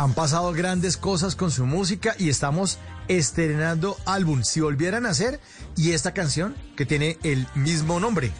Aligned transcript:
Han 0.00 0.14
pasado 0.14 0.54
grandes 0.54 0.96
cosas 0.96 1.36
con 1.36 1.50
su 1.50 1.66
música 1.66 2.14
y 2.18 2.30
estamos 2.30 2.78
estrenando 3.08 3.98
álbum 4.06 4.44
Si 4.44 4.62
Volvieran 4.62 5.04
a 5.04 5.12
Ser 5.12 5.40
y 5.76 5.90
esta 5.90 6.14
canción 6.14 6.54
que 6.74 6.86
tiene 6.86 7.18
el 7.22 7.46
mismo 7.54 8.00
nombre. 8.00 8.30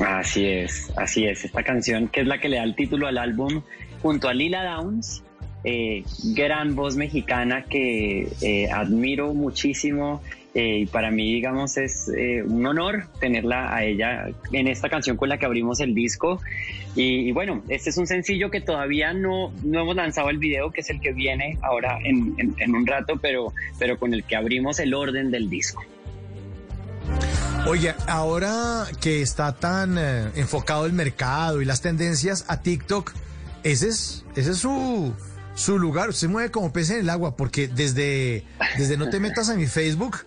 Así 0.00 0.46
es, 0.46 0.92
así 0.96 1.26
es. 1.26 1.44
Esta 1.44 1.64
canción 1.64 2.06
que 2.06 2.20
es 2.20 2.28
la 2.28 2.38
que 2.38 2.48
le 2.48 2.58
da 2.58 2.62
el 2.62 2.76
título 2.76 3.08
al 3.08 3.18
álbum 3.18 3.62
junto 4.02 4.28
a 4.28 4.34
Lila 4.34 4.62
Downs, 4.62 5.24
eh, 5.64 6.04
gran 6.22 6.76
voz 6.76 6.94
mexicana 6.94 7.64
que 7.64 8.28
eh, 8.40 8.70
admiro 8.70 9.34
muchísimo. 9.34 10.22
Eh, 10.56 10.78
y 10.78 10.86
para 10.86 11.10
mí, 11.10 11.34
digamos, 11.34 11.76
es 11.76 12.10
un 12.46 12.64
honor 12.64 13.04
tenerla 13.20 13.74
a 13.74 13.84
ella 13.84 14.28
en 14.52 14.68
esta 14.68 14.88
canción 14.88 15.18
con 15.18 15.28
la 15.28 15.36
que 15.36 15.44
abrimos 15.44 15.80
el 15.80 15.94
disco. 15.94 16.40
Y, 16.94 17.30
bueno, 17.32 17.62
este 17.68 17.90
es 17.90 17.98
un 17.98 18.06
sencillo 18.06 18.50
que 18.50 18.62
todavía 18.62 19.12
no, 19.12 19.52
no 19.62 19.82
hemos 19.82 19.94
lanzado 19.96 20.30
el 20.30 20.38
video, 20.38 20.70
que 20.70 20.80
es 20.80 20.88
el 20.88 20.98
que 21.00 21.12
viene 21.12 21.58
ahora 21.60 21.98
en, 22.02 22.34
en 22.38 22.74
un 22.74 22.86
rato, 22.86 23.18
pero, 23.20 23.52
pero 23.78 23.98
con 23.98 24.14
el 24.14 24.24
que 24.24 24.34
abrimos 24.34 24.80
el 24.80 24.94
orden 24.94 25.30
del 25.30 25.50
disco. 25.50 25.84
Oye, 27.66 27.94
ahora 28.06 28.86
que 29.00 29.22
está 29.22 29.52
tan 29.52 29.98
eh, 29.98 30.30
enfocado 30.36 30.86
el 30.86 30.92
mercado 30.92 31.60
y 31.60 31.64
las 31.64 31.80
tendencias 31.82 32.44
a 32.46 32.60
TikTok, 32.60 33.12
ese 33.64 33.88
es, 33.88 34.24
ese 34.36 34.52
es 34.52 34.58
su, 34.58 35.12
su 35.56 35.78
lugar. 35.78 36.10
Usted 36.10 36.28
mueve 36.28 36.52
como 36.52 36.72
pez 36.72 36.90
en 36.90 37.00
el 37.00 37.10
agua, 37.10 37.36
porque 37.36 37.66
desde, 37.66 38.44
desde 38.78 38.96
No 38.96 39.08
Te 39.08 39.18
Metas 39.18 39.48
a 39.48 39.56
mi 39.56 39.66
Facebook, 39.66 40.18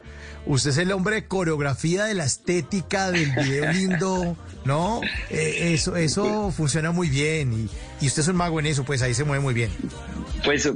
usted 0.46 0.72
es 0.72 0.78
el 0.80 0.92
hombre 0.92 1.16
de 1.16 1.26
coreografía, 1.28 2.06
de 2.06 2.16
la 2.16 2.26
estética, 2.26 3.12
del 3.12 3.32
video 3.32 3.72
lindo, 3.72 4.36
¿no? 4.66 5.00
Eh, 5.30 5.74
eso, 5.74 5.96
eso 5.96 6.52
funciona 6.52 6.92
muy 6.92 7.10
bien 7.10 7.54
y, 7.54 7.70
y, 8.04 8.08
usted 8.08 8.24
es 8.24 8.28
un 8.28 8.36
mago 8.36 8.60
en 8.60 8.66
eso, 8.66 8.84
pues 8.84 9.02
ahí 9.02 9.14
se 9.14 9.24
mueve 9.24 9.42
muy 9.42 9.54
bien. 9.54 9.70
Pues 10.44 10.70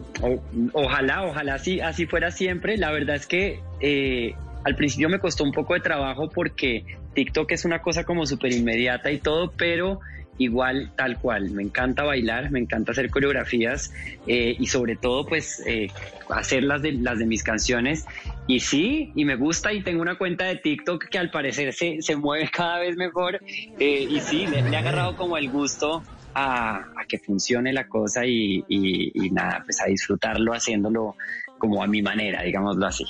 ojalá, 0.73 1.23
ojalá 1.23 1.55
así, 1.55 1.81
así 1.81 2.05
fuera 2.05 2.31
siempre. 2.31 2.77
La 2.77 2.91
verdad 2.91 3.17
es 3.17 3.27
que... 3.27 3.59
Eh, 3.81 4.35
al 4.65 4.75
principio 4.75 5.09
me 5.09 5.19
costó 5.19 5.43
un 5.43 5.51
poco 5.51 5.73
de 5.73 5.81
trabajo 5.81 6.29
porque 6.29 6.85
TikTok 7.15 7.51
es 7.51 7.65
una 7.65 7.81
cosa 7.81 8.05
como 8.05 8.25
súper 8.25 8.53
inmediata 8.53 9.11
y 9.11 9.19
todo, 9.19 9.51
pero 9.51 9.99
igual 10.37 10.91
tal 10.95 11.19
cual. 11.19 11.51
Me 11.51 11.63
encanta 11.63 12.03
bailar, 12.03 12.51
me 12.51 12.59
encanta 12.59 12.91
hacer 12.91 13.09
coreografías 13.09 13.91
eh, 14.27 14.55
y 14.57 14.67
sobre 14.67 14.95
todo 14.95 15.25
pues 15.25 15.61
eh, 15.65 15.91
hacer 16.29 16.63
las 16.63 16.81
de, 16.81 16.93
las 16.93 17.19
de 17.19 17.25
mis 17.25 17.43
canciones. 17.43 18.05
Y 18.47 18.59
sí, 18.59 19.11
y 19.15 19.25
me 19.25 19.35
gusta 19.35 19.71
y 19.73 19.83
tengo 19.83 20.01
una 20.01 20.17
cuenta 20.17 20.45
de 20.45 20.55
TikTok 20.57 21.05
que 21.09 21.17
al 21.17 21.31
parecer 21.31 21.73
se, 21.73 22.01
se 22.01 22.15
mueve 22.15 22.49
cada 22.53 22.79
vez 22.79 22.95
mejor 22.95 23.39
eh, 23.79 24.07
y 24.09 24.19
sí, 24.19 24.47
le, 24.47 24.59
he 24.59 24.75
agarrado 24.75 25.15
como 25.15 25.37
el 25.37 25.49
gusto 25.49 26.03
a, 26.35 26.83
que 27.07 27.19
funcione 27.19 27.71
la 27.73 27.87
cosa 27.87 28.25
y, 28.25 28.63
y 28.67 29.29
nada, 29.29 29.61
pues 29.65 29.81
a 29.81 29.85
disfrutarlo 29.85 30.53
haciéndolo 30.53 31.15
como 31.57 31.83
a 31.83 31.87
mi 31.87 32.01
manera, 32.01 32.41
digámoslo 32.41 32.87
así. 32.87 33.05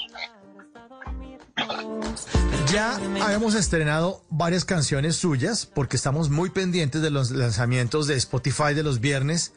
Ya 2.73 2.95
habíamos 3.21 3.53
estrenado 3.53 4.25
varias 4.31 4.65
canciones 4.65 5.15
suyas 5.15 5.67
porque 5.67 5.95
estamos 5.95 6.31
muy 6.31 6.49
pendientes 6.49 7.03
de 7.03 7.11
los 7.11 7.29
lanzamientos 7.29 8.07
de 8.07 8.15
Spotify 8.15 8.73
de 8.73 8.81
los 8.81 8.99
viernes 8.99 9.53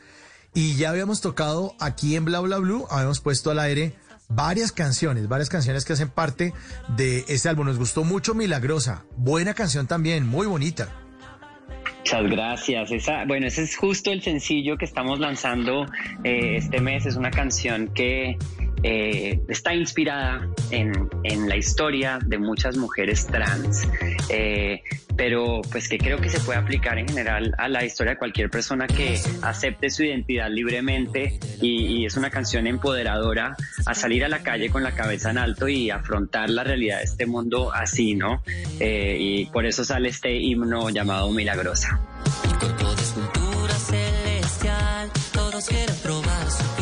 y 0.53 0.77
ya 0.77 0.91
habíamos 0.91 1.23
tocado 1.23 1.75
aquí 1.81 2.15
en 2.15 2.27
Bla 2.27 2.41
Bla 2.41 2.59
Blue, 2.59 2.87
habíamos 2.91 3.21
puesto 3.21 3.51
al 3.51 3.59
aire 3.61 3.95
varias 4.29 4.71
canciones, 4.71 5.29
varias 5.29 5.49
canciones 5.49 5.87
que 5.87 5.95
hacen 5.95 6.11
parte 6.11 6.53
de 6.89 7.25
este 7.29 7.49
álbum. 7.49 7.65
Nos 7.65 7.79
gustó 7.79 8.05
mucho 8.05 8.35
Milagrosa, 8.35 9.07
buena 9.17 9.55
canción 9.55 9.87
también, 9.87 10.27
muy 10.27 10.47
bonita. 10.47 10.91
Muchas 12.01 12.31
gracias. 12.31 12.91
Bueno, 13.27 13.47
ese 13.47 13.63
es 13.63 13.77
justo 13.77 14.13
el 14.13 14.23
sencillo 14.23 14.77
que 14.77 14.85
estamos 14.85 15.21
lanzando 15.21 15.87
eh, 16.23 16.59
este 16.59 16.83
mes. 16.83 17.07
Es 17.07 17.17
una 17.17 17.31
canción 17.31 17.89
que 17.95 18.37
eh, 18.89 19.41
está 19.49 19.75
inspirada 19.75 20.49
en, 20.71 21.09
la 21.49 21.57
historia 21.57 22.21
de 22.25 22.39
muchas 22.39 22.77
mujeres 22.77 23.27
trans, 23.27 23.89
eh, 24.29 24.81
pero 25.17 25.61
pues 25.73 25.89
que 25.89 25.99
creo 25.99 26.19
que 26.19 26.29
se 26.29 26.39
puede 26.39 26.61
aplicar 26.61 26.97
en 26.97 27.09
general 27.09 27.53
a 27.59 27.69
la 27.69 27.85
historia 27.85 28.13
de 28.13 28.19
cualquier 28.19 28.49
persona 28.49 28.87
que 28.87 29.19
acepte 29.43 29.91
su 29.91 30.05
identidad 30.05 30.49
libremente 30.51 31.41
y, 31.61 32.07
es 32.07 32.17
una 32.17 32.31
canción 32.31 32.69
empoderadora 32.69 33.57
a 33.87 33.95
salir 33.95 34.25
a 34.25 34.29
la 34.29 34.45
calle 34.45 34.71
con 34.71 34.85
la 34.85 34.93
cabeza 34.93 35.31
en 35.31 35.39
alto 35.39 35.67
y 35.67 35.91
afrontar 35.91 36.49
la 36.49 36.63
realidad 36.63 36.99
de 36.99 37.05
este 37.05 37.27
mundo 37.27 37.73
así, 37.75 38.15
¿no? 38.15 38.45
Eh, 38.79 39.17
y 39.19 39.47
por 39.47 39.67
eso 39.67 39.85
sale 39.85 40.11
este 40.11 40.33
himno 40.37 40.91
llamado 40.91 41.33
Milagrosa. 41.33 42.01
celestial, 43.89 45.11
todos 45.33 45.67
quieren 45.67 45.97
probar 46.05 46.51
su 46.51 46.77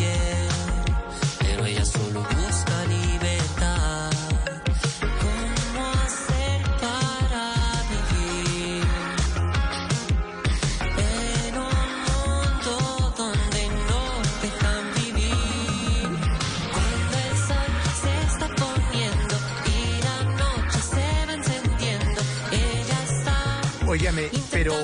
Óigame, 23.94 24.28
pero 24.50 24.74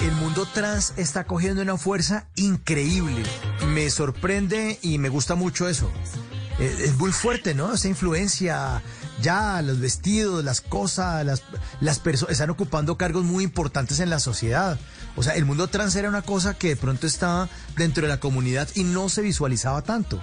el 0.00 0.12
mundo 0.16 0.44
trans 0.52 0.94
está 0.96 1.22
cogiendo 1.22 1.62
una 1.62 1.76
fuerza 1.76 2.26
increíble. 2.34 3.22
Me 3.68 3.88
sorprende 3.90 4.76
y 4.82 4.98
me 4.98 5.08
gusta 5.08 5.36
mucho 5.36 5.68
eso. 5.68 5.88
Es 6.60 6.96
muy 6.98 7.10
fuerte, 7.10 7.54
¿no? 7.54 7.72
Esa 7.72 7.88
influencia, 7.88 8.82
ya 9.22 9.62
los 9.62 9.80
vestidos, 9.80 10.44
las 10.44 10.60
cosas, 10.60 11.24
las, 11.24 11.42
las 11.80 11.98
personas 11.98 12.32
están 12.32 12.50
ocupando 12.50 12.98
cargos 12.98 13.24
muy 13.24 13.44
importantes 13.44 13.98
en 14.00 14.10
la 14.10 14.20
sociedad. 14.20 14.78
O 15.16 15.22
sea, 15.22 15.34
el 15.34 15.46
mundo 15.46 15.68
trans 15.68 15.96
era 15.96 16.08
una 16.08 16.22
cosa 16.22 16.54
que 16.54 16.68
de 16.68 16.76
pronto 16.76 17.06
estaba 17.06 17.48
dentro 17.76 18.02
de 18.02 18.08
la 18.08 18.20
comunidad 18.20 18.68
y 18.74 18.84
no 18.84 19.08
se 19.08 19.22
visualizaba 19.22 19.82
tanto. 19.82 20.20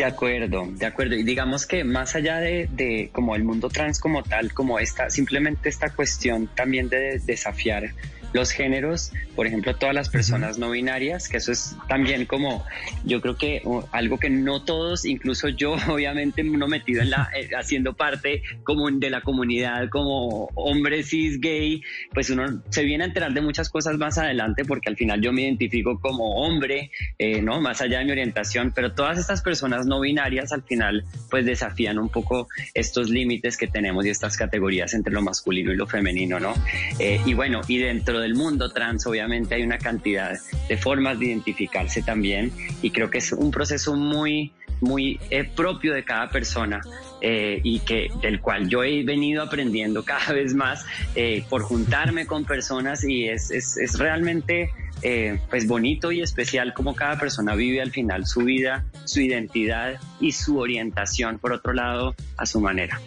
De 0.00 0.06
acuerdo, 0.06 0.66
de 0.66 0.86
acuerdo. 0.86 1.14
Y 1.14 1.24
digamos 1.24 1.66
que 1.66 1.84
más 1.84 2.14
allá 2.14 2.38
de, 2.38 2.70
de 2.72 3.10
como 3.12 3.36
el 3.36 3.44
mundo 3.44 3.68
trans 3.68 4.00
como 4.00 4.22
tal, 4.22 4.54
como 4.54 4.78
esta, 4.78 5.10
simplemente 5.10 5.68
esta 5.68 5.90
cuestión 5.90 6.48
también 6.54 6.88
de 6.88 7.18
desafiar 7.18 7.92
los 8.32 8.50
géneros, 8.50 9.12
por 9.34 9.46
ejemplo, 9.46 9.74
todas 9.74 9.94
las 9.94 10.08
personas 10.08 10.58
no 10.58 10.70
binarias, 10.70 11.28
que 11.28 11.38
eso 11.38 11.52
es 11.52 11.76
también 11.88 12.26
como, 12.26 12.64
yo 13.04 13.20
creo 13.20 13.36
que 13.36 13.62
algo 13.90 14.18
que 14.18 14.30
no 14.30 14.64
todos, 14.64 15.04
incluso 15.04 15.48
yo, 15.48 15.72
obviamente, 15.88 16.44
no 16.44 16.68
metido 16.68 17.02
en 17.02 17.10
la, 17.10 17.28
eh, 17.34 17.50
haciendo 17.58 17.94
parte 17.94 18.42
como 18.64 18.90
de 18.90 19.10
la 19.10 19.20
comunidad, 19.22 19.88
como 19.88 20.50
hombre 20.54 21.02
cis 21.02 21.40
gay, 21.40 21.82
pues 22.12 22.30
uno 22.30 22.62
se 22.70 22.84
viene 22.84 23.04
a 23.04 23.06
enterar 23.08 23.32
de 23.32 23.40
muchas 23.40 23.68
cosas 23.68 23.96
más 23.96 24.18
adelante, 24.18 24.64
porque 24.64 24.88
al 24.88 24.96
final 24.96 25.20
yo 25.20 25.32
me 25.32 25.42
identifico 25.42 25.98
como 26.00 26.44
hombre, 26.44 26.90
eh, 27.18 27.42
¿no? 27.42 27.60
Más 27.60 27.80
allá 27.80 27.98
de 27.98 28.04
mi 28.04 28.12
orientación, 28.12 28.72
pero 28.74 28.92
todas 28.92 29.18
estas 29.18 29.42
personas 29.42 29.86
no 29.90 30.00
binarias 30.00 30.52
al 30.52 30.62
final, 30.62 31.04
pues 31.28 31.44
desafían 31.44 31.98
un 31.98 32.08
poco 32.08 32.48
estos 32.72 33.10
límites 33.10 33.58
que 33.58 33.66
tenemos 33.66 34.06
y 34.06 34.08
estas 34.08 34.36
categorías 34.36 34.94
entre 34.94 35.12
lo 35.12 35.20
masculino 35.20 35.72
y 35.72 35.76
lo 35.76 35.86
femenino, 35.86 36.40
¿no? 36.40 36.54
Eh, 36.98 37.20
y 37.26 37.34
bueno, 37.34 37.60
y 37.68 37.78
dentro 37.78 38.20
del 38.20 38.34
mundo 38.34 38.72
trans 38.72 39.06
obviamente 39.06 39.56
hay 39.56 39.62
una 39.62 39.78
cantidad 39.78 40.38
de 40.68 40.76
formas 40.76 41.18
de 41.18 41.26
identificarse 41.26 42.02
también 42.02 42.52
y 42.80 42.90
creo 42.90 43.10
que 43.10 43.18
es 43.18 43.32
un 43.32 43.50
proceso 43.50 43.94
muy 43.96 44.52
muy 44.80 45.20
eh, 45.30 45.44
propio 45.44 45.92
de 45.92 46.04
cada 46.04 46.30
persona 46.30 46.80
eh, 47.20 47.60
y 47.62 47.80
que 47.80 48.08
del 48.22 48.40
cual 48.40 48.68
yo 48.68 48.82
he 48.82 49.02
venido 49.04 49.42
aprendiendo 49.42 50.04
cada 50.04 50.32
vez 50.32 50.54
más 50.54 50.84
eh, 51.14 51.44
por 51.48 51.62
juntarme 51.62 52.26
con 52.26 52.44
personas 52.44 53.04
y 53.04 53.28
es, 53.28 53.50
es, 53.50 53.76
es 53.76 53.98
realmente 53.98 54.70
pues 55.48 55.66
bonito 55.66 56.12
y 56.12 56.20
especial 56.20 56.74
como 56.74 56.94
cada 56.94 57.18
persona 57.18 57.54
vive 57.54 57.80
al 57.80 57.90
final 57.90 58.26
su 58.26 58.40
vida, 58.40 58.84
su 59.04 59.20
identidad 59.20 60.00
y 60.20 60.32
su 60.32 60.58
orientación 60.58 61.38
por 61.38 61.52
otro 61.52 61.72
lado 61.72 62.14
a 62.36 62.46
su 62.46 62.60
manera. 62.60 63.00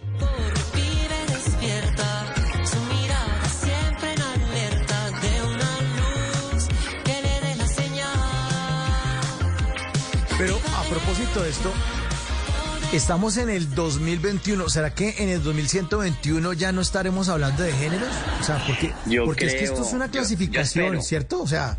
Pero 10.38 10.58
a 10.58 10.84
propósito 10.90 11.44
de 11.44 11.50
esto, 11.50 11.72
estamos 12.98 13.38
en 13.38 13.50
el 13.50 13.74
2021. 13.74 14.70
¿Será 14.70 14.94
que 14.94 15.16
en 15.18 15.30
el 15.30 15.44
2121 15.44 16.54
ya 16.54 16.72
no 16.72 16.82
estaremos 16.82 17.30
hablando 17.30 17.64
de 17.64 17.72
géneros? 17.72 18.10
O 18.40 18.44
sea, 18.44 18.64
porque, 18.68 18.94
porque 19.26 19.46
es 19.46 19.56
que 19.56 19.64
esto 19.64 19.82
es 19.82 19.94
una 19.94 20.10
clasificación, 20.10 21.02
¿cierto? 21.02 21.42
O 21.42 21.48
sea, 21.48 21.78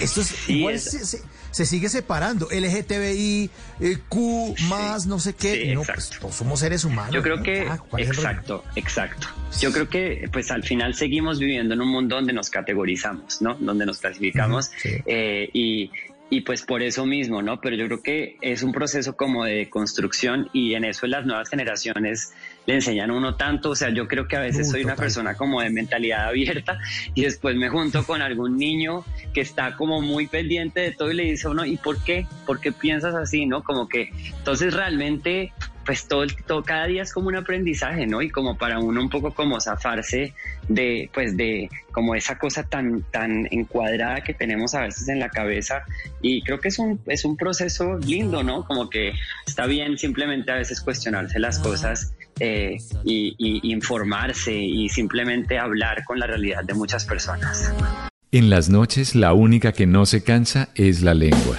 esto 0.00 0.20
es, 0.20 0.48
igual 0.48 0.78
Se, 0.78 1.66
sigue 1.66 1.88
separando. 1.88 2.48
LGTBI, 2.50 3.50
eh, 3.80 3.98
Q, 4.08 4.54
más, 4.68 5.06
no 5.06 5.18
sé 5.18 5.34
qué. 5.34 5.74
no, 5.74 5.82
pues, 5.82 6.10
somos 6.30 6.60
seres 6.60 6.84
humanos. 6.84 7.14
Yo 7.14 7.22
creo 7.22 7.42
que, 7.42 7.68
exacto, 7.98 8.64
exacto. 8.76 9.28
Yo 9.60 9.72
creo 9.72 9.88
que, 9.88 10.28
pues 10.32 10.50
al 10.50 10.62
final 10.62 10.94
seguimos 10.94 11.38
viviendo 11.38 11.74
en 11.74 11.80
un 11.80 11.88
mundo 11.88 12.16
donde 12.16 12.32
nos 12.32 12.50
categorizamos, 12.50 13.42
¿no? 13.42 13.54
Donde 13.54 13.86
nos 13.86 13.98
clasificamos. 13.98 14.70
Eh, 14.84 15.48
y 15.52 15.90
y 16.30 16.42
pues 16.42 16.62
por 16.62 16.80
eso 16.82 17.04
mismo, 17.04 17.42
¿no? 17.42 17.60
Pero 17.60 17.74
yo 17.74 17.86
creo 17.86 18.02
que 18.02 18.36
es 18.40 18.62
un 18.62 18.70
proceso 18.70 19.16
como 19.16 19.44
de 19.44 19.68
construcción 19.68 20.48
y 20.52 20.74
en 20.74 20.84
eso 20.84 21.08
las 21.08 21.26
nuevas 21.26 21.48
generaciones 21.48 22.32
le 22.66 22.74
enseñan 22.74 23.10
a 23.10 23.14
uno 23.14 23.34
tanto, 23.34 23.70
o 23.70 23.74
sea, 23.74 23.90
yo 23.90 24.06
creo 24.06 24.28
que 24.28 24.36
a 24.36 24.40
veces 24.40 24.70
soy 24.70 24.84
una 24.84 24.94
persona 24.94 25.34
como 25.34 25.60
de 25.60 25.70
mentalidad 25.70 26.28
abierta 26.28 26.78
y 27.14 27.22
después 27.22 27.56
me 27.56 27.68
junto 27.68 28.04
con 28.06 28.22
algún 28.22 28.56
niño 28.56 29.04
que 29.34 29.40
está 29.40 29.76
como 29.76 30.00
muy 30.00 30.28
pendiente 30.28 30.80
de 30.80 30.92
todo 30.92 31.10
y 31.10 31.14
le 31.14 31.24
dice 31.24 31.48
a 31.48 31.50
uno, 31.50 31.66
¿y 31.66 31.76
por 31.76 32.02
qué? 32.04 32.26
¿Por 32.46 32.60
qué 32.60 32.70
piensas 32.70 33.14
así, 33.16 33.44
no? 33.46 33.64
Como 33.64 33.88
que 33.88 34.10
entonces 34.38 34.72
realmente 34.72 35.52
pues 35.90 36.06
todo, 36.06 36.24
todo, 36.46 36.62
cada 36.62 36.86
día 36.86 37.02
es 37.02 37.12
como 37.12 37.26
un 37.26 37.34
aprendizaje, 37.34 38.06
¿no? 38.06 38.22
Y 38.22 38.30
como 38.30 38.56
para 38.56 38.78
uno 38.78 39.02
un 39.02 39.10
poco 39.10 39.34
como 39.34 39.60
zafarse 39.60 40.34
de, 40.68 41.10
pues 41.12 41.36
de 41.36 41.68
como 41.90 42.14
esa 42.14 42.38
cosa 42.38 42.62
tan, 42.62 43.02
tan 43.10 43.48
encuadrada 43.50 44.20
que 44.20 44.32
tenemos 44.32 44.72
a 44.76 44.82
veces 44.82 45.08
en 45.08 45.18
la 45.18 45.30
cabeza. 45.30 45.82
Y 46.22 46.42
creo 46.42 46.60
que 46.60 46.68
es 46.68 46.78
un, 46.78 47.00
es 47.06 47.24
un 47.24 47.36
proceso 47.36 47.98
lindo, 47.98 48.44
¿no? 48.44 48.64
Como 48.66 48.88
que 48.88 49.14
está 49.44 49.66
bien 49.66 49.98
simplemente 49.98 50.52
a 50.52 50.54
veces 50.54 50.80
cuestionarse 50.80 51.40
las 51.40 51.58
cosas 51.58 52.14
eh, 52.38 52.76
y, 53.02 53.34
y 53.36 53.72
informarse 53.72 54.54
y 54.54 54.88
simplemente 54.90 55.58
hablar 55.58 56.04
con 56.04 56.20
la 56.20 56.28
realidad 56.28 56.62
de 56.62 56.74
muchas 56.74 57.04
personas. 57.04 57.74
En 58.30 58.48
las 58.48 58.68
noches 58.68 59.16
la 59.16 59.32
única 59.32 59.72
que 59.72 59.88
no 59.88 60.06
se 60.06 60.22
cansa 60.22 60.68
es 60.76 61.02
la 61.02 61.14
lengua. 61.14 61.58